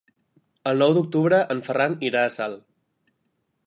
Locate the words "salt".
2.41-2.69